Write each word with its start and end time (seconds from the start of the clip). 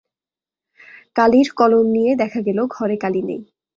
কালির 1.15 1.47
কলম 1.57 1.85
নিয়ে 1.95 2.11
দেখা 2.15 2.39
গেল 2.47 2.59
ঘরে 2.67 2.95
কালি 3.03 3.21
নেই। 3.21 3.41